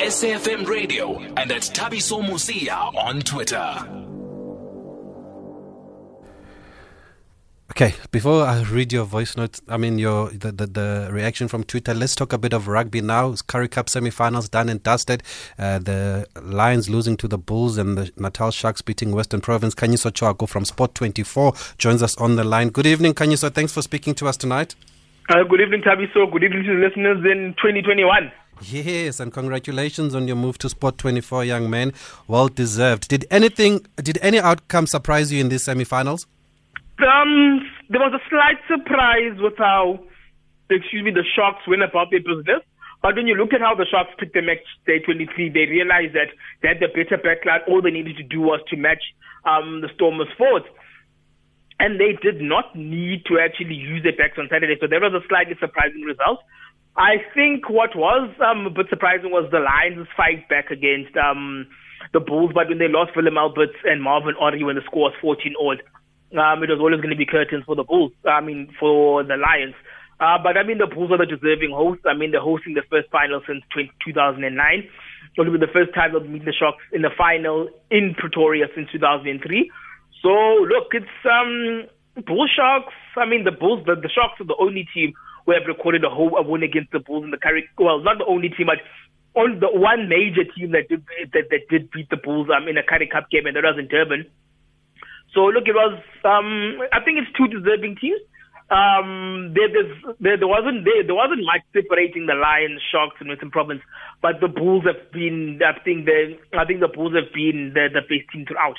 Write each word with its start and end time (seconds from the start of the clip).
SAFM 0.00 0.66
Radio 0.66 1.18
and 1.36 1.52
at 1.52 1.60
Thabiso 1.60 2.22
Mosia 2.26 2.94
on 2.94 3.20
Twitter. 3.20 3.86
Okay, 7.70 7.94
before 8.10 8.44
I 8.44 8.62
read 8.62 8.94
your 8.94 9.04
voice 9.04 9.36
notes, 9.36 9.60
I 9.68 9.76
mean 9.76 9.98
your 9.98 10.30
the, 10.30 10.52
the, 10.52 10.66
the, 10.66 11.08
reaction 11.12 11.48
from 11.48 11.64
Twitter. 11.64 11.92
Let's 11.92 12.14
talk 12.14 12.32
a 12.32 12.38
bit 12.38 12.54
of 12.54 12.66
rugby 12.66 13.02
now. 13.02 13.34
Currie 13.46 13.68
Cup 13.68 13.90
semi-finals 13.90 14.48
done 14.48 14.70
and 14.70 14.82
dusted. 14.82 15.22
Uh, 15.58 15.78
the 15.78 16.26
Lions 16.40 16.88
losing 16.88 17.18
to 17.18 17.28
the 17.28 17.36
Bulls 17.38 17.76
and 17.76 17.98
the 17.98 18.10
Natal 18.16 18.50
Sharks 18.50 18.80
beating 18.80 19.12
Western 19.12 19.42
Province. 19.42 19.74
Khanyiso 19.74 20.10
Tshwaku 20.10 20.48
from 20.48 20.64
Sport 20.64 20.94
24 20.94 21.52
joins 21.76 22.02
us 22.02 22.16
on 22.16 22.36
the 22.36 22.44
line. 22.44 22.70
Good 22.70 22.86
evening, 22.86 23.12
Khanyiso. 23.12 23.52
Thanks 23.52 23.74
for 23.74 23.82
speaking 23.82 24.14
to 24.14 24.28
us 24.28 24.38
tonight. 24.38 24.74
Uh, 25.28 25.44
good 25.44 25.60
evening, 25.60 25.82
Thabiso. 25.82 26.32
Good 26.32 26.44
evening 26.44 26.64
to 26.64 26.74
the 26.74 26.86
listeners 26.88 27.18
in 27.30 27.54
2021. 27.58 28.32
Yes, 28.62 29.20
and 29.20 29.32
congratulations 29.32 30.14
on 30.14 30.26
your 30.26 30.36
move 30.36 30.58
to 30.58 30.68
Sport 30.68 30.98
24, 30.98 31.44
young 31.44 31.70
man. 31.70 31.92
Well 32.28 32.48
deserved. 32.48 33.08
Did 33.08 33.26
anything, 33.30 33.86
did 33.96 34.18
any 34.20 34.38
outcome 34.38 34.86
surprise 34.86 35.32
you 35.32 35.40
in 35.40 35.48
these 35.48 35.62
semi-finals? 35.62 36.26
Um, 36.98 37.66
there 37.88 38.00
was 38.00 38.12
a 38.12 38.22
slight 38.28 38.60
surprise 38.68 39.40
with 39.40 39.56
how, 39.56 40.00
excuse 40.68 41.02
me, 41.02 41.10
the 41.10 41.24
Sharks 41.34 41.66
went 41.66 41.82
about 41.82 42.10
their 42.10 42.20
business. 42.20 42.60
But 43.02 43.16
when 43.16 43.26
you 43.26 43.34
look 43.34 43.54
at 43.54 43.62
how 43.62 43.74
the 43.74 43.86
Sharks 43.90 44.12
picked 44.18 44.34
the 44.34 44.42
match 44.42 44.60
day 44.86 44.98
23, 44.98 45.48
they 45.48 45.64
realized 45.64 46.14
that 46.14 46.28
they 46.60 46.68
had 46.68 46.80
the 46.80 46.88
better 46.88 47.16
backline. 47.16 47.66
All 47.66 47.80
they 47.80 47.90
needed 47.90 48.18
to 48.18 48.22
do 48.22 48.40
was 48.42 48.60
to 48.68 48.76
match 48.76 49.02
um, 49.46 49.80
the 49.80 49.88
Stormers 49.94 50.28
forward. 50.36 50.64
And 51.80 51.96
they 51.98 52.12
did 52.20 52.44
not 52.44 52.76
need 52.76 53.24
to 53.32 53.40
actually 53.40 53.74
use 53.74 54.04
their 54.04 54.12
backs 54.12 54.36
on 54.36 54.52
Saturday. 54.52 54.76
So 54.76 54.86
that 54.86 55.00
was 55.00 55.16
a 55.16 55.24
slightly 55.26 55.56
surprising 55.56 56.04
result. 56.04 56.44
I 56.92 57.24
think 57.32 57.72
what 57.72 57.96
was 57.96 58.28
um, 58.44 58.66
a 58.66 58.70
bit 58.70 58.92
surprising 58.92 59.32
was 59.32 59.48
the 59.48 59.64
Lions' 59.64 60.06
fight 60.12 60.44
back 60.52 60.70
against 60.70 61.16
um, 61.16 61.66
the 62.12 62.20
Bulls. 62.20 62.52
But 62.52 62.68
when 62.68 62.76
they 62.76 62.88
lost 62.88 63.16
Willem 63.16 63.40
Alberts 63.40 63.80
and 63.88 64.04
Marvin 64.04 64.36
Orie 64.36 64.60
when 64.62 64.76
the 64.76 64.84
score 64.84 65.08
was 65.08 65.16
14 65.24 65.54
all, 65.56 65.80
um, 66.36 66.62
it 66.62 66.68
was 66.68 66.78
always 66.78 67.00
going 67.00 67.16
to 67.16 67.18
be 67.18 67.24
curtains 67.24 67.64
for 67.64 67.74
the 67.74 67.88
Bulls. 67.88 68.12
I 68.28 68.44
mean, 68.44 68.68
for 68.78 69.24
the 69.24 69.40
Lions. 69.40 69.74
Uh, 70.20 70.36
but 70.36 70.60
I 70.60 70.62
mean, 70.62 70.76
the 70.76 70.86
Bulls 70.86 71.10
are 71.10 71.18
the 71.18 71.24
deserving 71.24 71.72
hosts. 71.72 72.04
I 72.04 72.12
mean, 72.12 72.30
they're 72.30 72.44
hosting 72.44 72.74
the 72.74 72.84
first 72.92 73.08
final 73.08 73.40
since 73.48 73.64
20, 73.72 73.90
2009. 74.04 74.44
It'll 75.38 75.52
be 75.52 75.58
the 75.58 75.72
first 75.72 75.94
time 75.94 76.12
they'll 76.12 76.28
meet 76.28 76.44
the 76.44 76.52
Sharks 76.52 76.84
in 76.92 77.02
the 77.02 77.14
final 77.16 77.72
in 77.90 78.14
Pretoria 78.18 78.66
since 78.74 78.92
2003. 78.92 79.40
So 80.22 80.28
look, 80.68 80.92
it's 80.92 81.06
um 81.24 81.86
Bull 82.26 82.48
Sharks. 82.48 82.94
I 83.16 83.24
mean, 83.24 83.44
the 83.44 83.52
Bulls, 83.52 83.84
the, 83.86 83.94
the 83.96 84.10
Sharks 84.10 84.40
are 84.40 84.46
the 84.46 84.56
only 84.60 84.86
team 84.92 85.12
who 85.46 85.52
have 85.52 85.66
recorded 85.66 86.04
a 86.04 86.10
whole 86.10 86.36
a 86.36 86.42
win 86.42 86.62
against 86.62 86.92
the 86.92 87.00
Bulls 87.00 87.24
in 87.24 87.30
the 87.30 87.38
Currie. 87.38 87.68
Well, 87.78 88.00
not 88.00 88.18
the 88.18 88.26
only 88.26 88.50
team, 88.50 88.66
but 88.66 88.82
on 89.34 89.60
the 89.60 89.68
one 89.70 90.08
major 90.08 90.44
team 90.44 90.72
that 90.72 90.88
did 90.88 91.04
that, 91.32 91.48
that 91.50 91.68
did 91.70 91.90
beat 91.90 92.10
the 92.10 92.16
Bulls 92.16 92.48
um 92.54 92.68
in 92.68 92.76
a 92.76 92.82
Currie 92.82 93.08
Cup 93.08 93.30
game, 93.30 93.46
and 93.46 93.56
that 93.56 93.64
was 93.64 93.78
in 93.78 93.88
Durban. 93.88 94.26
So 95.34 95.46
look, 95.46 95.64
it 95.66 95.74
was. 95.74 95.98
Um, 96.24 96.82
I 96.92 97.00
think 97.04 97.18
it's 97.18 97.30
two 97.38 97.46
deserving 97.46 97.96
teams. 98.00 98.20
Um, 98.70 99.50
there, 99.54 99.66
there, 100.20 100.38
there 100.38 100.46
wasn't 100.46 100.84
there, 100.84 101.02
there 101.02 101.14
wasn't 101.14 101.42
much 101.42 101.62
separating 101.74 102.26
the 102.26 102.34
Lions, 102.34 102.80
Sharks, 102.92 103.16
and 103.18 103.28
Western 103.28 103.50
Province, 103.50 103.82
but 104.22 104.38
the 104.40 104.46
Bulls 104.46 104.84
have 104.86 105.10
been. 105.10 105.58
I 105.58 105.78
think 105.82 106.06
the 106.06 106.38
I 106.54 106.64
think 106.66 106.78
the 106.78 106.88
Bulls 106.88 107.14
have 107.14 107.34
been 107.34 107.72
the, 107.74 107.88
the 107.90 108.02
best 108.02 108.30
team 108.30 108.46
throughout. 108.46 108.78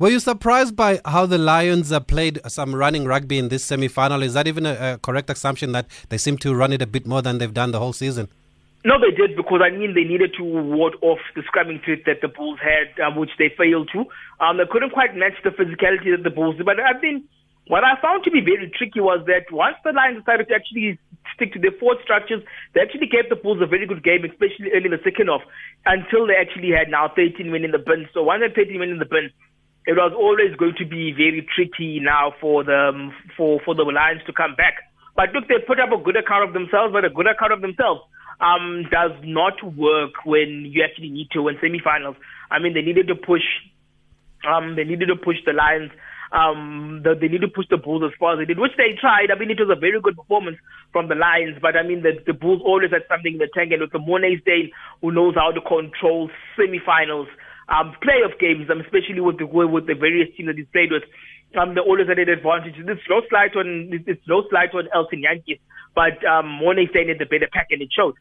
Were 0.00 0.08
you 0.08 0.18
surprised 0.18 0.76
by 0.76 0.98
how 1.04 1.26
the 1.26 1.36
Lions 1.36 1.92
uh, 1.92 2.00
played 2.00 2.40
some 2.48 2.74
running 2.74 3.04
rugby 3.04 3.36
in 3.36 3.50
this 3.50 3.62
semi-final? 3.62 4.22
Is 4.22 4.32
that 4.32 4.48
even 4.48 4.64
a, 4.64 4.94
a 4.94 4.98
correct 4.98 5.28
assumption 5.28 5.72
that 5.72 5.88
they 6.08 6.16
seem 6.16 6.38
to 6.38 6.54
run 6.54 6.72
it 6.72 6.80
a 6.80 6.86
bit 6.86 7.06
more 7.06 7.20
than 7.20 7.36
they've 7.36 7.52
done 7.52 7.72
the 7.72 7.78
whole 7.78 7.92
season? 7.92 8.30
No, 8.82 8.96
they 8.98 9.14
did 9.14 9.36
because 9.36 9.60
I 9.62 9.68
mean 9.76 9.92
they 9.92 10.04
needed 10.04 10.32
to 10.38 10.42
ward 10.42 10.96
off 11.02 11.18
the 11.36 11.42
scrumming 11.42 11.84
threat 11.84 11.98
that 12.06 12.22
the 12.22 12.28
Bulls 12.28 12.58
had, 12.64 12.96
um, 13.04 13.16
which 13.16 13.28
they 13.38 13.52
failed 13.58 13.90
to. 13.92 14.08
Um, 14.42 14.56
they 14.56 14.64
couldn't 14.72 14.96
quite 14.96 15.14
match 15.16 15.36
the 15.44 15.50
physicality 15.50 16.16
that 16.16 16.24
the 16.24 16.32
Bulls 16.32 16.56
did. 16.56 16.64
But 16.64 16.80
I 16.80 16.98
think 16.98 17.28
what 17.68 17.84
I 17.84 18.00
found 18.00 18.24
to 18.24 18.30
be 18.30 18.40
very 18.40 18.72
tricky 18.72 19.00
was 19.00 19.20
that 19.26 19.52
once 19.52 19.76
the 19.84 19.92
Lions 19.92 20.24
decided 20.24 20.48
to 20.48 20.54
actually 20.54 20.98
stick 21.36 21.52
to 21.52 21.58
their 21.60 21.76
forward 21.76 21.98
structures, 22.02 22.40
they 22.72 22.80
actually 22.80 23.12
gave 23.12 23.28
the 23.28 23.36
Bulls 23.36 23.60
a 23.60 23.66
very 23.66 23.84
good 23.84 24.02
game, 24.02 24.24
especially 24.24 24.72
early 24.72 24.88
in 24.88 24.96
the 24.96 25.04
second 25.04 25.28
half, 25.28 25.44
until 25.84 26.24
they 26.24 26.40
actually 26.40 26.72
had 26.72 26.88
now 26.88 27.12
13 27.12 27.52
men 27.52 27.68
in 27.68 27.76
the 27.76 27.84
bin. 27.84 28.08
So 28.16 28.24
once 28.24 28.40
they 28.40 28.48
had 28.48 28.56
13 28.56 28.80
men 28.80 28.88
in 28.88 28.98
the 28.98 29.04
bin, 29.04 29.28
it 29.90 29.98
was 29.98 30.14
always 30.14 30.54
going 30.54 30.78
to 30.78 30.86
be 30.86 31.10
very 31.10 31.42
tricky 31.50 31.98
now 31.98 32.32
for 32.40 32.62
the 32.62 32.94
um, 32.94 33.12
for 33.36 33.58
for 33.64 33.74
the 33.74 33.82
Lions 33.82 34.22
to 34.26 34.32
come 34.32 34.54
back. 34.54 34.78
But 35.16 35.34
look, 35.34 35.48
they 35.48 35.58
put 35.66 35.80
up 35.80 35.90
a 35.90 35.98
good 35.98 36.14
account 36.14 36.46
of 36.46 36.54
themselves, 36.54 36.92
but 36.92 37.04
a 37.04 37.10
good 37.10 37.26
account 37.26 37.52
of 37.52 37.60
themselves 37.60 38.00
um, 38.38 38.86
does 38.86 39.10
not 39.24 39.58
work 39.74 40.22
when 40.24 40.70
you 40.70 40.86
actually 40.86 41.10
need 41.10 41.26
to 41.32 41.42
win 41.42 41.58
semifinals. 41.58 42.14
I 42.52 42.62
mean, 42.62 42.72
they 42.72 42.86
needed 42.86 43.08
to 43.08 43.16
push, 43.16 43.42
um, 44.46 44.76
they 44.76 44.84
needed 44.84 45.06
to 45.06 45.16
push 45.16 45.42
the 45.44 45.52
Lions. 45.52 45.90
Um, 46.30 47.02
the, 47.02 47.18
they 47.18 47.26
need 47.26 47.42
to 47.42 47.50
push 47.50 47.66
the 47.68 47.76
Bulls 47.76 48.06
as 48.06 48.14
far 48.14 48.34
as 48.34 48.38
they 48.38 48.46
did, 48.46 48.62
which 48.62 48.78
they 48.78 48.94
tried. 48.94 49.34
I 49.34 49.38
mean, 49.38 49.50
it 49.50 49.58
was 49.58 49.74
a 49.74 49.80
very 49.80 50.00
good 50.00 50.14
performance 50.14 50.58
from 50.94 51.08
the 51.10 51.18
Lions, 51.18 51.58
but 51.60 51.74
I 51.74 51.82
mean, 51.82 52.06
the, 52.06 52.22
the 52.24 52.32
Bulls 52.32 52.62
always 52.64 52.94
had 52.94 53.02
something 53.10 53.32
in 53.32 53.42
the 53.42 53.50
tank, 53.50 53.74
and 53.74 53.82
with 53.82 53.90
the 53.90 53.98
Morné 53.98 54.38
Steyn, 54.46 54.70
who 55.02 55.10
knows 55.10 55.34
how 55.34 55.50
to 55.50 55.60
control 55.60 56.30
semifinals, 56.54 57.26
um, 57.70 57.94
playoff 58.02 58.38
games, 58.38 58.68
um, 58.70 58.80
especially 58.80 59.20
with 59.20 59.38
the 59.38 59.46
with 59.46 59.86
the 59.86 59.94
various 59.94 60.28
teams 60.36 60.48
that 60.48 60.58
he's 60.58 60.66
played 60.72 60.90
with, 60.90 61.04
um, 61.58 61.74
they 61.74 61.80
always 61.80 62.08
had 62.08 62.18
an 62.18 62.28
advantage. 62.28 62.74
It's 62.76 63.08
no 63.08 63.22
slight 63.28 63.54
on 63.56 63.90
it's 64.06 64.26
no 64.26 64.42
slight 64.50 64.74
on 64.74 64.88
Elton 64.94 65.22
Jantjies, 65.22 65.60
but 65.94 66.18
um, 66.26 66.60
Morné 66.60 66.90
Steyn 66.90 67.08
had 67.08 67.18
the 67.18 67.26
better 67.26 67.48
pack, 67.52 67.68
and 67.70 67.80
it 67.82 67.88
showed. 67.96 68.14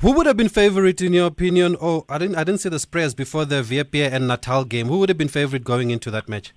Who 0.00 0.12
would 0.12 0.26
have 0.26 0.36
been 0.36 0.48
favourite 0.48 1.00
in 1.00 1.12
your 1.12 1.26
opinion? 1.26 1.76
Oh, 1.80 2.04
I 2.08 2.18
didn't 2.18 2.36
I 2.36 2.44
didn't 2.44 2.60
see 2.60 2.68
the 2.68 2.78
spreads 2.78 3.14
before 3.14 3.44
the 3.44 3.62
VPA 3.62 4.12
and 4.12 4.28
Natal 4.28 4.64
game. 4.64 4.86
Who 4.86 4.98
would 5.00 5.08
have 5.08 5.18
been 5.18 5.28
favourite 5.28 5.64
going 5.64 5.90
into 5.90 6.10
that 6.12 6.28
match? 6.28 6.54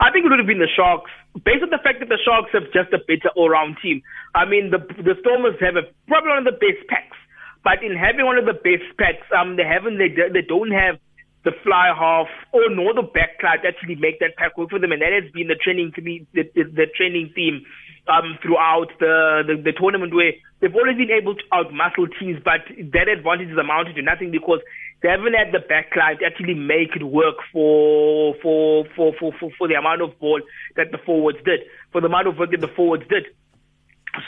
I 0.00 0.10
think 0.10 0.24
it 0.24 0.30
would 0.30 0.40
have 0.40 0.48
been 0.48 0.58
the 0.58 0.72
Sharks, 0.74 1.10
based 1.44 1.62
on 1.62 1.70
the 1.70 1.78
fact 1.78 2.00
that 2.00 2.08
the 2.08 2.18
Sharks 2.24 2.50
have 2.52 2.64
just 2.72 2.92
a 2.92 2.98
better 3.06 3.28
all-round 3.36 3.76
team. 3.82 4.02
I 4.34 4.44
mean, 4.44 4.70
the 4.70 4.78
the 4.78 5.14
Stormers 5.20 5.54
have 5.60 5.76
a, 5.76 5.82
probably 6.08 6.30
one 6.30 6.46
of 6.46 6.48
the 6.48 6.58
best 6.58 6.88
packs, 6.88 7.16
but 7.62 7.82
in 7.84 7.94
having 7.94 8.26
one 8.26 8.38
of 8.38 8.46
the 8.46 8.58
best 8.58 8.88
packs, 8.98 9.26
um, 9.30 9.56
they 9.56 9.64
haven't 9.64 9.98
they 9.98 10.08
they 10.10 10.42
don't 10.42 10.72
have 10.72 10.98
the 11.44 11.52
fly 11.64 11.90
half 11.96 12.28
or 12.52 12.70
nor 12.70 12.94
the 12.94 13.02
back 13.02 13.40
backline 13.42 13.66
actually 13.66 13.96
make 13.96 14.20
that 14.20 14.36
pack 14.36 14.56
work 14.56 14.70
for 14.70 14.78
them, 14.78 14.92
and 14.92 15.02
that 15.02 15.12
has 15.12 15.30
been 15.32 15.48
the 15.48 15.56
training 15.56 15.92
theme, 15.94 16.26
the, 16.34 16.42
the, 16.54 16.64
the 16.70 16.86
training 16.96 17.32
theme 17.34 17.64
um, 18.08 18.38
throughout 18.42 18.88
the, 19.00 19.42
the, 19.46 19.62
the 19.62 19.72
tournament 19.72 20.14
where 20.14 20.32
they've 20.60 20.74
always 20.74 20.96
been 20.96 21.10
able 21.10 21.34
to 21.34 21.42
outmuscle 21.52 22.08
teams, 22.18 22.40
but 22.44 22.62
that 22.92 23.08
advantage 23.08 23.50
is 23.50 23.58
amounted 23.58 23.94
to 23.96 24.02
nothing 24.02 24.30
because 24.30 24.60
they 25.02 25.08
haven't 25.08 25.34
had 25.34 25.50
the 25.50 25.58
backline 25.58 26.18
to 26.18 26.24
actually 26.26 26.54
make 26.54 26.94
it 26.94 27.02
work 27.02 27.36
for 27.52 28.34
for, 28.42 28.86
for, 28.94 29.12
for, 29.18 29.32
for, 29.38 29.50
for 29.58 29.68
the 29.68 29.74
amount 29.74 30.02
of 30.02 30.18
ball 30.18 30.40
that 30.76 30.90
the 30.92 30.98
forwards 31.04 31.38
did, 31.44 31.60
for 31.90 32.00
the 32.00 32.06
amount 32.06 32.28
of 32.28 32.38
work 32.38 32.50
that 32.50 32.60
the 32.60 32.70
forwards 32.74 33.04
did. 33.08 33.26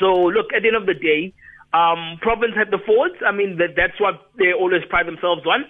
So 0.00 0.30
look, 0.34 0.52
at 0.54 0.62
the 0.62 0.68
end 0.68 0.76
of 0.76 0.86
the 0.86 0.94
day, 0.94 1.32
um, 1.72 2.18
Province 2.22 2.54
had 2.56 2.70
the 2.70 2.78
forwards. 2.84 3.16
I 3.26 3.32
mean, 3.32 3.58
that, 3.58 3.74
that's 3.76 3.98
what 4.00 4.30
they 4.38 4.52
always 4.52 4.82
pride 4.88 5.06
themselves 5.06 5.42
on, 5.46 5.66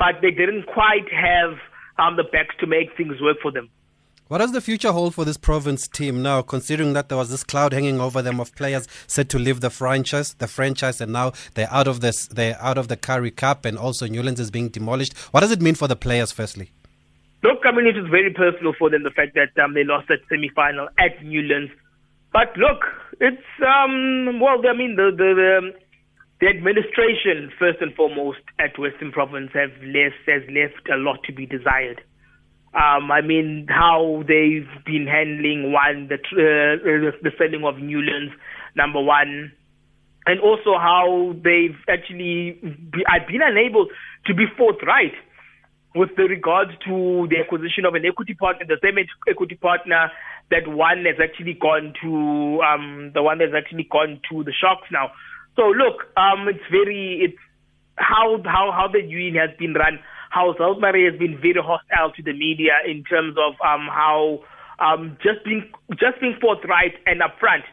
but 0.00 0.20
they 0.22 0.30
didn't 0.30 0.64
quite 0.66 1.06
have 1.12 1.58
um, 1.98 2.16
the 2.16 2.24
backs 2.24 2.54
to 2.58 2.66
make 2.66 2.96
things 2.96 3.20
work 3.20 3.36
for 3.40 3.52
them. 3.52 3.68
What 4.28 4.38
does 4.38 4.52
the 4.52 4.60
future 4.60 4.92
hold 4.92 5.14
for 5.14 5.24
this 5.24 5.36
province 5.36 5.86
team 5.86 6.22
now, 6.22 6.40
considering 6.40 6.94
that 6.94 7.08
there 7.08 7.18
was 7.18 7.30
this 7.30 7.44
cloud 7.44 7.72
hanging 7.72 8.00
over 8.00 8.22
them 8.22 8.40
of 8.40 8.54
players 8.54 8.88
set 9.06 9.28
to 9.30 9.38
leave 9.38 9.60
the 9.60 9.70
franchise, 9.70 10.34
the 10.34 10.46
franchise, 10.46 11.00
and 11.00 11.12
now 11.12 11.32
they're 11.54 11.70
out 11.70 11.86
of 11.86 12.00
this, 12.00 12.28
they're 12.28 12.56
out 12.62 12.78
of 12.78 12.88
the 12.88 12.96
Currie 12.96 13.32
Cup, 13.32 13.64
and 13.64 13.76
also 13.76 14.06
Newlands 14.06 14.40
is 14.40 14.50
being 14.50 14.68
demolished. 14.68 15.16
What 15.32 15.40
does 15.40 15.50
it 15.50 15.60
mean 15.60 15.74
for 15.74 15.88
the 15.88 15.96
players, 15.96 16.32
firstly? 16.32 16.70
Look, 17.42 17.58
I 17.64 17.72
mean, 17.72 17.86
it 17.86 17.96
is 17.96 18.06
very 18.08 18.32
personal 18.32 18.72
for 18.78 18.88
them 18.88 19.02
the 19.02 19.10
fact 19.10 19.34
that 19.34 19.62
um, 19.62 19.74
they 19.74 19.84
lost 19.84 20.08
that 20.08 20.20
semi-final 20.28 20.88
at 20.98 21.22
Newlands. 21.24 21.72
But 22.32 22.56
look, 22.56 22.84
it's 23.20 23.42
um, 23.66 24.38
well, 24.40 24.62
I 24.66 24.76
mean, 24.76 24.94
the 24.94 25.10
the, 25.10 25.34
the 25.34 25.80
the 26.40 26.48
administration, 26.48 27.52
first 27.58 27.80
and 27.80 27.94
foremost, 27.94 28.40
at 28.58 28.78
Western 28.78 29.12
Province, 29.12 29.50
have 29.52 29.76
left 29.82 30.24
has 30.26 30.42
left 30.48 30.88
a 30.88 30.96
lot 30.96 31.22
to 31.24 31.32
be 31.32 31.44
desired. 31.44 32.00
Um, 32.72 33.10
I 33.10 33.20
mean, 33.20 33.66
how 33.68 34.22
they've 34.26 34.68
been 34.86 35.06
handling 35.06 35.72
one 35.72 36.08
the 36.08 36.16
uh, 36.16 37.12
the 37.20 37.32
selling 37.36 37.64
of 37.64 37.76
Newlands, 37.78 38.32
number 38.74 39.02
one, 39.02 39.52
and 40.26 40.40
also 40.40 40.78
how 40.78 41.34
they've 41.44 41.76
actually 41.88 42.56
be, 42.62 43.04
I've 43.04 43.28
been 43.28 43.42
unable 43.42 43.88
to 44.26 44.34
be 44.34 44.44
forthright 44.56 45.12
with 45.94 46.10
the 46.16 46.22
regards 46.22 46.70
to 46.86 47.26
the 47.28 47.36
acquisition 47.42 47.84
of 47.84 47.94
an 47.94 48.06
equity 48.06 48.34
partner, 48.34 48.64
the 48.66 48.78
same 48.82 48.96
equity 49.28 49.56
partner 49.56 50.10
that 50.50 50.66
one 50.68 51.04
has 51.04 51.16
actually 51.22 51.54
gone 51.54 51.92
to 52.02 52.62
um, 52.62 53.10
the 53.14 53.22
one 53.22 53.38
that's 53.38 53.54
actually 53.56 53.88
gone 53.90 54.20
to 54.30 54.44
the 54.44 54.52
Sharks 54.52 54.88
now. 54.92 55.10
So 55.56 55.68
look, 55.68 56.06
um, 56.16 56.48
it's 56.48 56.64
very 56.70 57.20
it's 57.22 57.42
how 57.96 58.40
how 58.44 58.72
how 58.72 58.88
the 58.88 59.02
union 59.02 59.36
has 59.36 59.56
been 59.58 59.74
run 59.74 59.98
how 60.30 60.54
Zelt 60.54 60.80
Marais 60.80 61.10
has 61.10 61.18
been 61.18 61.36
very 61.42 61.58
hostile 61.58 62.12
to 62.14 62.22
the 62.22 62.32
media 62.32 62.78
in 62.86 63.02
terms 63.04 63.36
of 63.36 63.54
um, 63.66 63.90
how 63.90 64.38
um, 64.78 65.18
just 65.22 65.44
being 65.44 65.70
just 65.98 66.20
being 66.20 66.38
forthright 66.40 66.94
and 67.04 67.20
upfront 67.20 67.66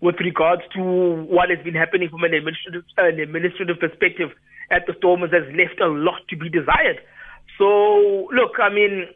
with 0.00 0.16
regards 0.18 0.62
to 0.74 0.82
what 1.28 1.48
has 1.48 1.62
been 1.62 1.74
happening 1.74 2.08
from 2.08 2.24
an 2.24 2.34
administrative, 2.34 2.82
an 2.96 3.20
administrative 3.20 3.78
perspective 3.78 4.30
at 4.72 4.82
the 4.88 4.94
Stormers 4.98 5.30
has 5.30 5.46
left 5.54 5.78
a 5.80 5.86
lot 5.86 6.18
to 6.28 6.36
be 6.36 6.48
desired. 6.48 6.98
So, 7.56 8.26
look, 8.34 8.58
I 8.58 8.72
mean, 8.72 9.06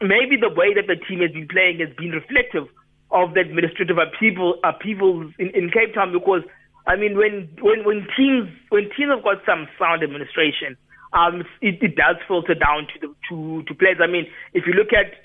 maybe 0.00 0.40
the 0.40 0.48
way 0.48 0.72
that 0.72 0.86
the 0.86 0.96
team 0.96 1.20
has 1.20 1.32
been 1.32 1.48
playing 1.50 1.80
has 1.84 1.92
been 1.98 2.16
reflective 2.16 2.70
of 3.10 3.34
the 3.34 3.40
administrative 3.40 3.98
upheaval, 3.98 4.56
upheavals 4.64 5.34
in, 5.38 5.50
in 5.52 5.68
Cape 5.68 5.92
Town 5.92 6.12
because, 6.12 6.40
I 6.86 6.96
mean, 6.96 7.16
when, 7.16 7.48
when, 7.60 7.84
when 7.84 8.06
teams 8.16 8.50
when 8.68 8.90
teams 8.96 9.08
have 9.08 9.24
got 9.24 9.40
some 9.46 9.68
sound 9.78 10.02
administration, 10.02 10.76
um, 11.12 11.42
it, 11.62 11.80
it 11.80 11.96
does 11.96 12.16
filter 12.28 12.54
down 12.54 12.86
to 12.92 12.96
the 13.00 13.08
to, 13.30 13.62
to 13.64 13.74
players. 13.74 13.98
I 14.02 14.06
mean, 14.06 14.26
if 14.52 14.66
you 14.66 14.74
look 14.74 14.92
at 14.92 15.24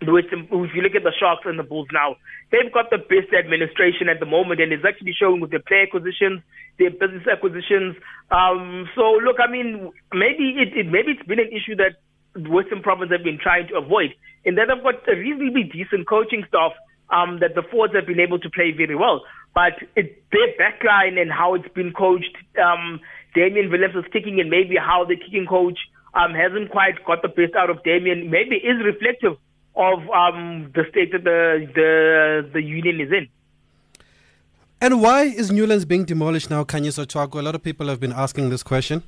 the 0.00 0.10
if 0.16 0.70
you 0.74 0.82
look 0.82 0.94
at 0.94 1.02
the 1.02 1.14
Sharks 1.18 1.46
and 1.46 1.58
the 1.58 1.62
Bulls 1.62 1.88
now, 1.92 2.16
they've 2.50 2.72
got 2.72 2.90
the 2.90 2.98
best 2.98 3.30
administration 3.34 4.08
at 4.08 4.18
the 4.18 4.26
moment, 4.26 4.60
and 4.60 4.72
it's 4.72 4.84
actually 4.86 5.14
showing 5.14 5.40
with 5.40 5.50
their 5.50 5.62
player 5.62 5.86
acquisitions, 5.86 6.42
their 6.78 6.90
business 6.90 7.26
acquisitions. 7.30 7.94
Um, 8.30 8.88
so 8.94 9.18
look, 9.22 9.38
I 9.38 9.50
mean, 9.50 9.92
maybe 10.12 10.58
it, 10.58 10.74
it 10.74 10.86
maybe 10.86 11.14
it's 11.18 11.26
been 11.26 11.42
an 11.42 11.50
issue 11.54 11.76
that 11.78 12.02
Western 12.34 12.82
Province 12.82 13.10
have 13.10 13.22
been 13.22 13.38
trying 13.38 13.68
to 13.68 13.78
avoid, 13.78 14.14
and 14.44 14.58
that 14.58 14.66
they've 14.70 14.82
got 14.82 15.06
a 15.06 15.14
reasonably 15.14 15.70
decent 15.70 16.08
coaching 16.08 16.42
staff 16.46 16.72
um, 17.10 17.38
that 17.40 17.54
the 17.54 17.62
Fords 17.70 17.94
have 17.94 18.06
been 18.06 18.20
able 18.20 18.38
to 18.38 18.50
play 18.50 18.70
very 18.70 18.94
well. 18.94 19.22
But 19.54 19.74
it, 19.96 20.22
their 20.30 20.48
backline 20.58 21.20
and 21.20 21.30
how 21.30 21.54
it's 21.54 21.68
been 21.74 21.92
coached, 21.92 22.36
um, 22.62 23.00
Williams 23.34 23.94
is 23.96 24.04
kicking, 24.12 24.40
and 24.40 24.50
maybe 24.50 24.76
how 24.76 25.04
the 25.04 25.16
kicking 25.16 25.46
coach 25.46 25.78
um, 26.14 26.34
hasn't 26.34 26.70
quite 26.70 27.04
got 27.04 27.22
the 27.22 27.28
best 27.28 27.54
out 27.54 27.70
of 27.70 27.82
Damian, 27.82 28.30
maybe 28.30 28.56
is 28.56 28.84
reflective 28.84 29.36
of 29.74 30.00
um, 30.10 30.72
the 30.74 30.84
state 30.90 31.12
that 31.12 31.24
the, 31.24 31.70
the, 31.74 32.50
the 32.52 32.62
union 32.62 33.00
is 33.00 33.12
in. 33.12 33.28
And 34.80 35.00
why 35.00 35.22
is 35.22 35.50
Newlands 35.50 35.84
being 35.84 36.04
demolished 36.04 36.50
now, 36.50 36.64
Khanyisa 36.64 37.06
Tshwaku? 37.06 37.40
A 37.40 37.42
lot 37.42 37.54
of 37.54 37.62
people 37.62 37.88
have 37.88 38.00
been 38.00 38.12
asking 38.12 38.50
this 38.50 38.62
question. 38.62 39.02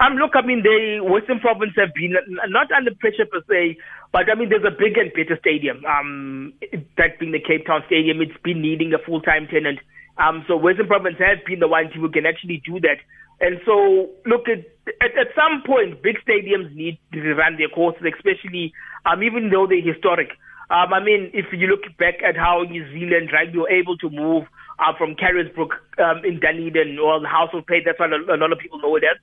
Um, 0.00 0.16
look, 0.16 0.32
I 0.34 0.42
mean, 0.42 0.62
the 0.62 1.00
Western 1.06 1.38
Province 1.38 1.72
have 1.76 1.94
been 1.94 2.14
not 2.48 2.72
under 2.72 2.90
pressure 2.98 3.26
per 3.30 3.42
se, 3.48 3.78
but 4.12 4.26
I 4.30 4.34
mean, 4.34 4.48
there's 4.50 4.66
a 4.66 4.74
big 4.74 4.98
and 4.98 5.12
better 5.14 5.38
stadium. 5.38 5.84
Um, 5.86 6.52
that 6.98 7.18
being 7.18 7.32
the 7.32 7.38
Cape 7.38 7.66
Town 7.66 7.82
Stadium, 7.86 8.20
it's 8.20 8.36
been 8.42 8.60
needing 8.60 8.92
a 8.92 8.98
full-time 8.98 9.46
tenant. 9.46 9.78
Um, 10.18 10.44
so 10.46 10.56
Western 10.56 10.86
Province 10.86 11.18
has 11.18 11.38
been 11.46 11.60
the 11.60 11.68
one 11.68 11.90
team 11.90 12.02
who 12.02 12.10
can 12.10 12.26
actually 12.26 12.62
do 12.66 12.80
that. 12.80 12.98
And 13.40 13.58
so, 13.66 14.10
look, 14.26 14.46
at, 14.46 14.62
at, 15.02 15.14
at 15.18 15.34
some 15.34 15.62
point, 15.66 16.02
big 16.02 16.18
stadiums 16.22 16.74
need 16.74 16.98
to 17.12 17.34
run 17.34 17.58
their 17.58 17.68
courses, 17.68 18.02
especially 18.02 18.72
um, 19.06 19.22
even 19.22 19.50
though 19.50 19.66
they're 19.66 19.82
historic. 19.82 20.30
Um, 20.70 20.94
I 20.94 21.02
mean, 21.02 21.30
if 21.34 21.46
you 21.52 21.66
look 21.66 21.82
back 21.98 22.22
at 22.22 22.36
how 22.36 22.62
New 22.62 22.86
Zealand 22.90 23.30
rugby 23.32 23.58
were 23.58 23.70
able 23.70 23.98
to 23.98 24.08
move 24.10 24.44
uh, 24.78 24.96
from 24.96 25.14
Carisbrooke 25.14 25.76
um, 25.98 26.24
in 26.24 26.40
Dunedin 26.40 26.98
or 26.98 27.20
the 27.20 27.28
House 27.28 27.50
of 27.52 27.66
Pain, 27.66 27.82
that's 27.84 27.98
what 27.98 28.12
a, 28.12 28.18
a 28.34 28.38
lot 28.38 28.52
of 28.52 28.58
people 28.58 28.78
know 28.80 28.96
it 28.96 29.04
as. 29.04 29.18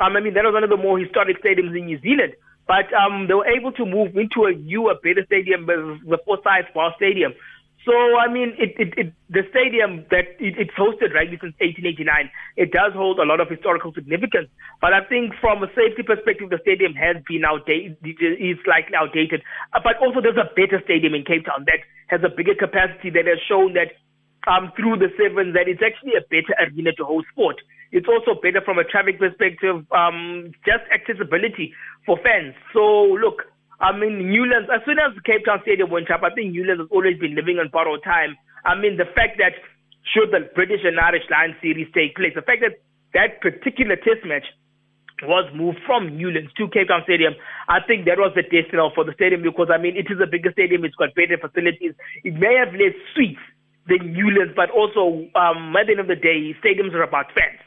Um, 0.00 0.16
I 0.16 0.20
mean, 0.20 0.34
that 0.34 0.44
was 0.44 0.54
one 0.54 0.64
of 0.64 0.70
the 0.70 0.76
more 0.76 0.98
historic 0.98 1.42
stadiums 1.42 1.76
in 1.76 1.86
New 1.86 2.00
Zealand. 2.00 2.32
But 2.66 2.92
um, 2.94 3.26
they 3.26 3.34
were 3.34 3.46
able 3.46 3.72
to 3.72 3.84
move 3.84 4.16
into 4.16 4.46
a 4.46 4.54
newer, 4.54 4.94
better 4.94 5.24
stadium, 5.26 5.66
the 5.66 6.18
Forsyth 6.24 6.70
Barr 6.74 6.94
Stadium. 6.96 7.34
So, 7.82 7.90
I 8.14 8.30
mean, 8.30 8.54
it, 8.62 8.78
it, 8.78 8.94
it, 8.94 9.08
the 9.26 9.42
stadium 9.50 10.06
that 10.14 10.38
it, 10.38 10.54
it's 10.54 10.70
hosted 10.78 11.10
rugby 11.10 11.34
since 11.42 11.58
1889, 11.58 12.30
it 12.54 12.70
does 12.70 12.94
hold 12.94 13.18
a 13.18 13.26
lot 13.26 13.42
of 13.42 13.50
historical 13.50 13.90
significance. 13.90 14.46
But 14.78 14.94
I 14.94 15.02
think 15.02 15.34
from 15.42 15.66
a 15.66 15.68
safety 15.74 16.06
perspective, 16.06 16.54
the 16.54 16.62
stadium 16.62 16.94
has 16.94 17.18
been 17.26 17.42
outdated, 17.42 17.98
is 18.06 18.62
slightly 18.62 18.94
outdated. 18.94 19.42
Uh, 19.74 19.82
but 19.82 19.98
also 19.98 20.22
there's 20.22 20.38
a 20.38 20.46
better 20.54 20.78
stadium 20.86 21.18
in 21.18 21.26
Cape 21.26 21.42
Town 21.42 21.66
that 21.66 21.82
has 22.06 22.22
a 22.22 22.30
bigger 22.30 22.54
capacity 22.54 23.10
that 23.10 23.26
has 23.26 23.42
shown 23.50 23.74
that 23.74 23.98
um, 24.46 24.70
through 24.78 25.02
the 25.02 25.10
sevens 25.18 25.58
that 25.58 25.66
it's 25.66 25.82
actually 25.82 26.14
a 26.14 26.22
better 26.30 26.54
arena 26.62 26.94
to 26.94 27.02
host 27.02 27.26
sport. 27.34 27.58
It's 27.92 28.08
also 28.08 28.40
better 28.40 28.64
from 28.64 28.80
a 28.80 28.84
traffic 28.84 29.20
perspective, 29.20 29.84
um, 29.92 30.50
just 30.64 30.84
accessibility 30.88 31.72
for 32.08 32.16
fans. 32.24 32.56
So 32.72 33.14
look, 33.20 33.44
I 33.80 33.92
mean, 33.92 34.32
Newlands, 34.32 34.72
as 34.72 34.80
soon 34.88 34.96
as 34.96 35.12
Cape 35.28 35.44
Town 35.44 35.60
Stadium 35.62 35.90
went 35.90 36.10
up, 36.10 36.24
I 36.24 36.32
think 36.32 36.56
Newlands 36.56 36.88
has 36.88 36.90
always 36.90 37.18
been 37.18 37.36
living 37.36 37.58
on 37.60 37.68
borrowed 37.68 38.02
time. 38.02 38.38
I 38.64 38.78
mean, 38.78 38.96
the 38.96 39.10
fact 39.12 39.36
that 39.38 39.58
should 40.08 40.30
the 40.30 40.48
British 40.54 40.86
and 40.86 40.98
Irish 40.98 41.26
Lions 41.30 41.58
series 41.60 41.90
take 41.92 42.16
place, 42.16 42.32
the 42.34 42.46
fact 42.46 42.62
that 42.62 42.80
that 43.12 43.42
particular 43.42 43.96
test 43.96 44.24
match 44.24 44.46
was 45.22 45.46
moved 45.54 45.78
from 45.86 46.16
Newlands 46.16 46.50
to 46.58 46.70
Cape 46.70 46.88
Town 46.88 47.02
Stadium, 47.04 47.34
I 47.68 47.78
think 47.86 48.06
that 48.06 48.18
was 48.18 48.32
the 48.34 48.42
destiny 48.42 48.82
for 48.94 49.04
the 49.04 49.14
stadium 49.14 49.42
because, 49.42 49.68
I 49.70 49.78
mean, 49.78 49.96
it 49.98 50.10
is 50.10 50.18
a 50.22 50.26
bigger 50.26 50.50
stadium, 50.52 50.84
it's 50.84 50.96
got 50.96 51.14
better 51.14 51.38
facilities. 51.38 51.94
It 52.24 52.34
may 52.34 52.54
have 52.58 52.74
less 52.74 52.94
suites 53.14 53.42
than 53.86 54.14
Newlands, 54.14 54.54
but 54.54 54.70
also, 54.70 55.26
um, 55.34 55.74
at 55.74 55.86
the 55.86 55.98
end 55.98 56.02
of 56.02 56.10
the 56.10 56.18
day, 56.18 56.54
stadiums 56.62 56.94
are 56.94 57.02
about 57.02 57.30
fans. 57.34 57.58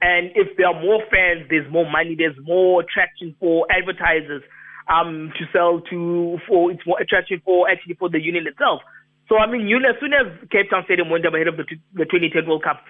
And 0.00 0.30
if 0.34 0.56
there 0.56 0.68
are 0.68 0.80
more 0.80 1.02
fans, 1.10 1.46
there's 1.50 1.70
more 1.70 1.90
money, 1.90 2.14
there's 2.16 2.36
more 2.44 2.82
attraction 2.82 3.34
for 3.40 3.66
advertisers 3.70 4.42
um, 4.88 5.32
to 5.38 5.44
sell 5.52 5.80
to 5.90 6.38
for 6.46 6.70
it's 6.70 6.86
more 6.86 7.00
attractive 7.00 7.40
for 7.44 7.68
actually 7.68 7.94
for 7.94 8.08
the 8.08 8.20
union 8.20 8.46
itself. 8.46 8.80
So 9.28 9.36
I 9.36 9.50
mean, 9.50 9.68
as 9.84 9.96
soon 10.00 10.12
as 10.14 10.26
Cape 10.50 10.70
Town 10.70 10.84
Stadium 10.84 11.10
went 11.10 11.26
up 11.26 11.34
ahead 11.34 11.48
of 11.48 11.56
the 11.56 11.64
the 11.94 12.04
2010 12.04 12.46
World 12.48 12.62
Cup, 12.62 12.80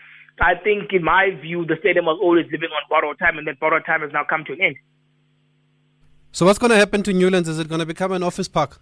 I 0.40 0.54
think 0.54 0.92
in 0.92 1.02
my 1.02 1.30
view 1.40 1.64
the 1.64 1.76
stadium 1.80 2.04
was 2.04 2.18
always 2.22 2.44
living 2.52 2.68
on 2.70 2.82
borrowed 2.88 3.18
time, 3.18 3.38
and 3.38 3.46
that 3.48 3.58
borrowed 3.58 3.84
time 3.86 4.02
has 4.02 4.12
now 4.12 4.24
come 4.28 4.44
to 4.44 4.52
an 4.52 4.60
end. 4.60 4.76
So 6.30 6.46
what's 6.46 6.58
going 6.58 6.70
to 6.70 6.76
happen 6.76 7.02
to 7.04 7.12
Newlands? 7.12 7.48
Is 7.48 7.58
it 7.58 7.68
going 7.68 7.80
to 7.80 7.86
become 7.86 8.12
an 8.12 8.22
office 8.22 8.48
park? 8.48 8.78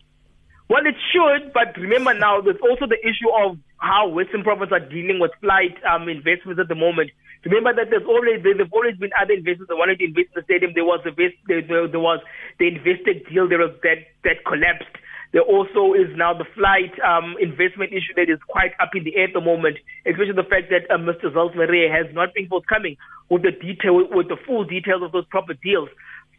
Well, 0.68 0.84
it 0.84 0.96
should, 1.12 1.52
but 1.52 1.76
remember 1.80 2.12
now, 2.12 2.40
there's 2.40 2.60
also 2.60 2.86
the 2.86 2.98
issue 3.06 3.30
of 3.44 3.56
how 3.78 4.08
Western 4.08 4.42
Province 4.42 4.72
are 4.72 4.80
dealing 4.80 5.20
with 5.20 5.30
Flyt 5.40 5.78
um, 5.86 6.08
investments 6.08 6.60
at 6.60 6.66
the 6.68 6.74
moment. 6.74 7.10
Remember 7.44 7.74
that 7.74 7.90
there's 7.90 8.06
always 8.06 8.42
there's 8.42 8.70
always 8.72 8.96
been 8.96 9.10
other 9.20 9.34
investors 9.34 9.68
that 9.68 9.76
wanted 9.76 9.98
to 10.00 10.06
invest 10.06 10.32
in 10.34 10.42
the 10.42 10.46
stadium. 10.46 10.72
There 10.74 10.84
was 10.84 11.00
a 11.06 11.12
there, 11.12 11.62
there 11.88 12.00
was 12.00 12.20
the 12.58 12.68
invested 12.68 13.26
deal. 13.28 13.48
There 13.48 13.60
was 13.60 13.74
that 13.82 14.08
that 14.24 14.44
collapsed. 14.46 14.94
There 15.32 15.42
also 15.42 15.92
is 15.92 16.08
now 16.16 16.32
the 16.32 16.46
Flyt 16.56 16.96
um, 17.02 17.34
investment 17.40 17.92
issue 17.92 18.14
that 18.16 18.30
is 18.30 18.38
quite 18.48 18.72
up 18.80 18.94
in 18.94 19.04
the 19.04 19.16
air 19.16 19.28
at 19.28 19.34
the 19.34 19.42
moment, 19.42 19.76
especially 20.06 20.38
the 20.38 20.48
fact 20.48 20.70
that 20.70 20.86
uh, 20.88 20.96
Mr. 20.96 21.34
Zelt 21.34 21.54
Marais 21.54 21.90
has 21.90 22.06
not 22.14 22.32
been 22.32 22.48
forthcoming 22.48 22.96
with 23.28 23.42
the 23.42 23.50
detail 23.50 23.94
with 24.08 24.28
the 24.28 24.38
full 24.46 24.64
details 24.64 25.02
of 25.02 25.12
those 25.12 25.26
proper 25.26 25.54
deals. 25.54 25.90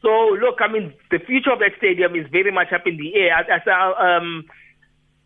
So 0.01 0.09
look, 0.39 0.59
I 0.61 0.71
mean, 0.71 0.93
the 1.11 1.19
future 1.19 1.51
of 1.51 1.59
that 1.59 1.75
stadium 1.77 2.15
is 2.15 2.25
very 2.31 2.51
much 2.51 2.71
up 2.73 2.87
in 2.87 2.97
the 2.97 3.15
air. 3.15 3.37
As, 3.37 3.45
as 3.49 3.61
um, 3.67 4.45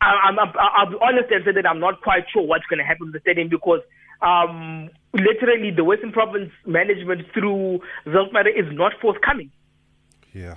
I, 0.02 0.34
I'm, 0.34 0.40
I'll 0.40 0.90
be 0.90 0.98
honest 1.02 1.30
and 1.30 1.46
say 1.46 1.54
that 1.54 1.68
I'm 1.68 1.80
not 1.80 2.02
quite 2.02 2.26
sure 2.34 2.42
what's 2.42 2.66
going 2.66 2.80
to 2.80 2.86
happen 2.86 3.08
with 3.08 3.14
the 3.14 3.22
stadium 3.22 3.50
because 3.50 3.82
um, 4.22 4.90
literally 5.14 5.72
the 5.72 5.84
Western 5.84 6.12
Province 6.12 6.52
management 6.66 7.22
through 7.34 7.80
Zelt 8.08 8.32
Marais 8.32 8.54
is 8.54 8.68
not 8.72 8.94
forthcoming. 9.02 9.52
Yeah. 10.34 10.56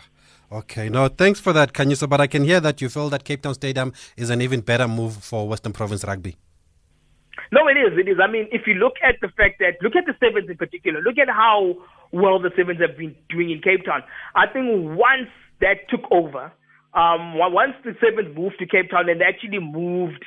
Okay. 0.53 0.89
No, 0.89 1.09
thanks 1.09 1.41
for 1.41 1.53
that, 1.53 1.73
Khanyisa. 1.73 2.09
But 2.09 2.21
I 2.21 2.27
can 2.27 2.45
hear 2.45 2.61
that 2.61 2.81
you 2.81 2.89
feel 2.89 3.09
that 3.11 3.25
Cape 3.25 3.43
Town 3.43 3.55
Stadium 3.55 3.93
is 4.17 4.31
an 4.31 4.41
even 4.41 4.61
better 4.61 4.87
move 4.87 5.17
for 5.17 5.49
Western 5.49 5.73
Province 5.73 6.05
rugby. 6.05 6.37
No, 7.51 7.67
it 7.69 7.77
is. 7.77 7.99
It 7.99 8.09
is. 8.09 8.19
I 8.23 8.31
mean, 8.31 8.49
if 8.53 8.67
you 8.67 8.75
look 8.75 8.95
at 9.03 9.17
the 9.21 9.29
fact 9.29 9.59
that, 9.61 9.83
look 9.83 9.97
at 9.97 10.07
the 10.07 10.15
Sevens 10.21 10.49
in 10.49 10.57
particular, 10.57 11.01
look 11.01 11.19
at 11.19 11.29
how 11.29 11.75
well 12.13 12.39
the 12.39 12.51
Sevens 12.57 12.81
have 12.81 12.97
been 12.97 13.15
doing 13.29 13.51
in 13.51 13.61
Cape 13.61 13.85
Town. 13.85 14.03
I 14.35 14.47
think 14.47 14.97
once 14.97 15.29
that 15.61 15.89
took 15.89 16.03
over, 16.11 16.53
um, 16.95 17.39
once 17.39 17.75
the 17.85 17.97
Sevens 18.01 18.37
moved 18.37 18.59
to 18.61 18.67
Cape 18.67 18.91
Town 18.91 19.09
and 19.09 19.21
they 19.21 19.25
actually 19.25 19.59
moved 19.59 20.25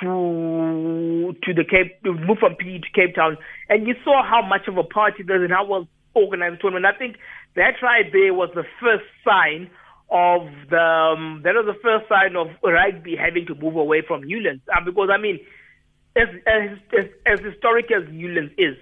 to 0.00 1.34
to 1.42 1.54
the 1.54 1.64
Cape, 1.64 1.98
move 2.04 2.38
from 2.38 2.54
PE 2.56 2.78
to 2.78 2.90
Cape 2.94 3.14
Town, 3.14 3.36
and 3.68 3.86
you 3.86 3.94
saw 4.04 4.22
how 4.22 4.46
much 4.46 4.68
of 4.68 4.76
a 4.76 4.84
party 4.84 5.22
it 5.22 5.30
is 5.30 5.42
and 5.42 5.52
how 5.52 5.64
well 5.64 5.88
organized 6.14 6.54
the 6.54 6.58
tournament. 6.58 6.86
I 6.86 6.98
think 6.98 7.16
that 7.56 7.74
right 7.82 8.10
there 8.12 8.34
was 8.34 8.50
the 8.54 8.64
first 8.80 9.04
sign 9.24 9.70
of 10.10 10.48
the 10.70 11.14
um, 11.16 11.42
that 11.44 11.54
was 11.54 11.66
the 11.66 11.80
first 11.82 12.08
sign 12.08 12.36
of 12.36 12.48
rugby 12.62 13.16
having 13.16 13.46
to 13.46 13.54
move 13.54 13.76
away 13.76 14.02
from 14.06 14.22
Newlands, 14.22 14.62
um, 14.76 14.84
because 14.84 15.08
I 15.12 15.18
mean 15.18 15.40
as 16.16 16.28
as 16.46 16.78
as, 16.96 17.06
as 17.26 17.40
historic 17.40 17.90
as 17.90 18.04
Newlands 18.10 18.52
is, 18.58 18.76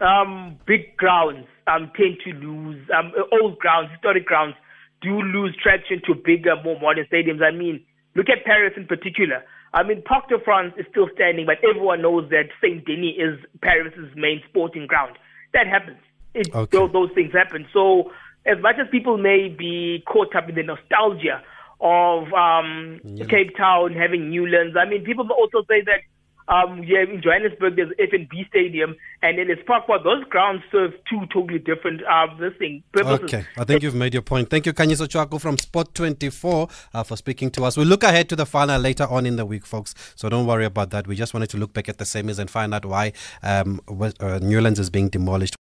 um, 0.00 0.58
big 0.66 0.96
grounds 0.96 1.46
um, 1.66 1.90
tend 1.96 2.18
to 2.24 2.32
lose 2.32 2.80
um, 2.96 3.12
old 3.32 3.58
grounds, 3.58 3.90
historic 3.92 4.26
grounds 4.26 4.54
do 5.00 5.20
lose 5.22 5.56
traction 5.62 6.02
to 6.06 6.14
bigger, 6.14 6.56
more 6.64 6.78
modern 6.80 7.06
stadiums. 7.06 7.42
I 7.42 7.52
mean, 7.52 7.84
look 8.18 8.28
at 8.28 8.44
Paris 8.44 8.74
in 8.76 8.86
particular. 8.86 9.44
I 9.72 9.84
mean, 9.84 10.02
Parc 10.02 10.28
de 10.28 10.38
France 10.40 10.74
is 10.76 10.86
still 10.90 11.08
standing, 11.14 11.46
but 11.46 11.58
everyone 11.62 12.02
knows 12.02 12.28
that 12.30 12.50
Saint 12.60 12.84
Denis 12.84 13.14
is 13.16 13.38
Paris's 13.62 14.10
main 14.16 14.42
sporting 14.48 14.86
ground. 14.88 15.16
That 15.54 15.68
happens. 15.68 15.98
It, 16.34 16.52
okay. 16.52 16.76
those, 16.76 16.92
those 16.92 17.10
things 17.14 17.32
happen. 17.32 17.66
So, 17.72 18.10
as 18.44 18.58
much 18.60 18.76
as 18.80 18.88
people 18.90 19.18
may 19.18 19.48
be 19.48 20.02
caught 20.06 20.34
up 20.34 20.48
in 20.48 20.56
the 20.56 20.62
nostalgia 20.62 21.42
of 21.80 22.32
um, 22.32 23.00
yeah. 23.04 23.26
Cape 23.26 23.56
Town 23.56 23.92
having 23.92 24.30
Newlands, 24.30 24.76
I 24.76 24.88
mean, 24.88 25.04
people 25.04 25.28
also 25.30 25.64
say 25.68 25.82
that 25.82 26.00
Um, 26.48 26.82
yeah, 26.82 27.02
in 27.02 27.20
Johannesburg, 27.22 27.76
there's 27.76 27.92
FNB 27.98 28.48
Stadium 28.48 28.96
and 29.22 29.38
Ellis 29.38 29.58
Park. 29.66 29.84
But 29.86 30.02
those 30.04 30.24
grounds 30.24 30.62
serve 30.72 30.92
two 31.08 31.20
totally 31.32 31.58
different 31.58 32.02
uh, 32.04 32.26
this 32.38 32.54
thing, 32.58 32.82
purposes. 32.92 33.24
Okay, 33.24 33.44
I 33.56 33.64
think 33.64 33.82
you've 33.82 33.94
made 33.94 34.14
your 34.14 34.22
point. 34.22 34.48
Thank 34.50 34.66
you, 34.66 34.72
Khanyiso 34.72 35.06
Tshwaku 35.06 35.40
from 35.40 35.58
Sport 35.58 35.94
24 35.94 36.68
uh, 36.94 37.02
for 37.02 37.16
speaking 37.16 37.50
to 37.52 37.64
us. 37.64 37.76
We'll 37.76 37.86
look 37.86 38.02
ahead 38.02 38.28
to 38.30 38.36
the 38.36 38.46
final 38.46 38.80
later 38.80 39.04
on 39.04 39.26
in 39.26 39.36
the 39.36 39.44
week, 39.44 39.66
folks. 39.66 39.94
So 40.16 40.28
don't 40.28 40.46
worry 40.46 40.64
about 40.64 40.90
that. 40.90 41.06
We 41.06 41.16
just 41.16 41.34
wanted 41.34 41.50
to 41.50 41.58
look 41.58 41.72
back 41.72 41.88
at 41.88 41.98
the 41.98 42.04
semis 42.04 42.38
and 42.38 42.50
find 42.50 42.72
out 42.74 42.84
why 42.84 43.12
um, 43.42 43.80
uh, 43.88 44.38
Newlands 44.40 44.78
is 44.78 44.90
being 44.90 45.08
demolished. 45.08 45.54